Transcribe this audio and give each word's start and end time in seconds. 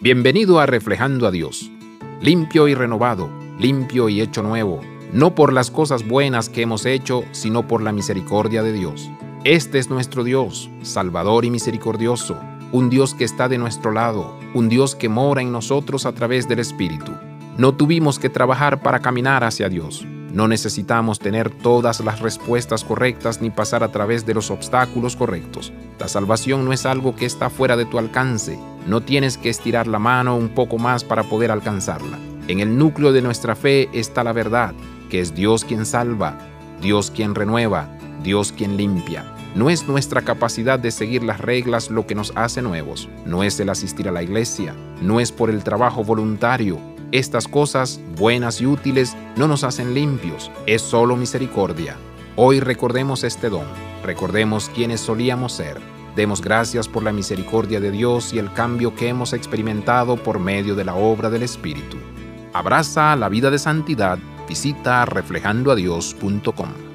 Bienvenido 0.00 0.60
a 0.60 0.66
Reflejando 0.66 1.26
a 1.26 1.32
Dios, 1.32 1.72
limpio 2.20 2.68
y 2.68 2.74
renovado, 2.76 3.28
limpio 3.58 4.08
y 4.08 4.20
hecho 4.20 4.44
nuevo, 4.44 4.80
no 5.12 5.34
por 5.34 5.52
las 5.52 5.72
cosas 5.72 6.06
buenas 6.06 6.48
que 6.48 6.62
hemos 6.62 6.86
hecho, 6.86 7.24
sino 7.32 7.66
por 7.66 7.82
la 7.82 7.90
misericordia 7.90 8.62
de 8.62 8.72
Dios. 8.72 9.10
Este 9.42 9.80
es 9.80 9.90
nuestro 9.90 10.22
Dios, 10.22 10.70
Salvador 10.82 11.44
y 11.44 11.50
misericordioso, 11.50 12.38
un 12.70 12.90
Dios 12.90 13.16
que 13.16 13.24
está 13.24 13.48
de 13.48 13.58
nuestro 13.58 13.90
lado, 13.90 14.38
un 14.54 14.68
Dios 14.68 14.94
que 14.94 15.08
mora 15.08 15.42
en 15.42 15.50
nosotros 15.50 16.06
a 16.06 16.12
través 16.12 16.46
del 16.46 16.60
Espíritu. 16.60 17.10
No 17.56 17.74
tuvimos 17.74 18.20
que 18.20 18.30
trabajar 18.30 18.80
para 18.82 19.00
caminar 19.00 19.42
hacia 19.42 19.68
Dios. 19.68 20.06
No 20.32 20.46
necesitamos 20.46 21.18
tener 21.18 21.50
todas 21.50 21.98
las 21.98 22.20
respuestas 22.20 22.84
correctas 22.84 23.42
ni 23.42 23.50
pasar 23.50 23.82
a 23.82 23.90
través 23.90 24.24
de 24.24 24.34
los 24.34 24.52
obstáculos 24.52 25.16
correctos. 25.16 25.72
La 25.98 26.06
salvación 26.06 26.64
no 26.64 26.72
es 26.72 26.86
algo 26.86 27.16
que 27.16 27.26
está 27.26 27.50
fuera 27.50 27.76
de 27.76 27.84
tu 27.84 27.98
alcance. 27.98 28.60
No 28.86 29.00
tienes 29.00 29.36
que 29.36 29.50
estirar 29.50 29.86
la 29.86 29.98
mano 29.98 30.36
un 30.36 30.48
poco 30.48 30.78
más 30.78 31.04
para 31.04 31.24
poder 31.24 31.50
alcanzarla. 31.50 32.18
En 32.48 32.60
el 32.60 32.78
núcleo 32.78 33.12
de 33.12 33.22
nuestra 33.22 33.54
fe 33.54 33.88
está 33.92 34.24
la 34.24 34.32
verdad, 34.32 34.74
que 35.10 35.20
es 35.20 35.34
Dios 35.34 35.64
quien 35.64 35.84
salva, 35.84 36.38
Dios 36.80 37.10
quien 37.10 37.34
renueva, 37.34 37.88
Dios 38.22 38.52
quien 38.52 38.76
limpia. 38.76 39.24
No 39.54 39.70
es 39.70 39.88
nuestra 39.88 40.22
capacidad 40.22 40.78
de 40.78 40.90
seguir 40.90 41.24
las 41.24 41.40
reglas 41.40 41.90
lo 41.90 42.06
que 42.06 42.14
nos 42.14 42.32
hace 42.36 42.62
nuevos, 42.62 43.08
no 43.26 43.42
es 43.42 43.58
el 43.60 43.70
asistir 43.70 44.08
a 44.08 44.12
la 44.12 44.22
iglesia, 44.22 44.74
no 45.02 45.20
es 45.20 45.32
por 45.32 45.50
el 45.50 45.64
trabajo 45.64 46.04
voluntario, 46.04 46.78
estas 47.10 47.48
cosas, 47.48 48.00
buenas 48.18 48.60
y 48.60 48.66
útiles, 48.66 49.16
no 49.36 49.48
nos 49.48 49.64
hacen 49.64 49.94
limpios, 49.94 50.50
es 50.66 50.82
solo 50.82 51.16
misericordia. 51.16 51.96
Hoy 52.36 52.60
recordemos 52.60 53.24
este 53.24 53.48
don, 53.48 53.64
recordemos 54.04 54.70
quienes 54.74 55.00
solíamos 55.00 55.54
ser. 55.54 55.78
Demos 56.18 56.42
gracias 56.42 56.88
por 56.88 57.04
la 57.04 57.12
misericordia 57.12 57.78
de 57.78 57.92
Dios 57.92 58.32
y 58.32 58.40
el 58.40 58.52
cambio 58.52 58.92
que 58.92 59.06
hemos 59.06 59.32
experimentado 59.32 60.16
por 60.16 60.40
medio 60.40 60.74
de 60.74 60.84
la 60.84 60.96
obra 60.96 61.30
del 61.30 61.44
Espíritu. 61.44 61.96
Abraza 62.52 63.14
la 63.14 63.28
vida 63.28 63.52
de 63.52 63.58
santidad, 63.60 64.18
visita 64.48 65.04
reflejandoadios.com. 65.04 66.87